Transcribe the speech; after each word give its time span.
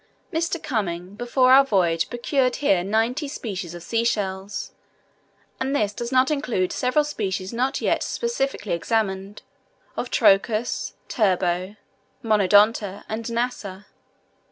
Mr. 0.33 0.59
Cuming, 0.59 1.13
before 1.13 1.51
our 1.53 1.63
voyage 1.63 2.09
procured 2.09 2.55
here 2.55 2.83
ninety 2.83 3.27
species 3.27 3.75
of 3.75 3.83
sea 3.83 4.03
shells, 4.03 4.71
and 5.59 5.75
this 5.75 5.93
does 5.93 6.11
not 6.11 6.31
include 6.31 6.71
several 6.73 7.05
species 7.05 7.53
not 7.53 7.81
yet 7.81 8.01
specifically 8.01 8.71
examined, 8.73 9.43
of 9.95 10.09
Trochus, 10.09 10.93
Turbo, 11.07 11.75
Monodonta, 12.23 13.03
and 13.07 13.25
Nassa. 13.25 13.85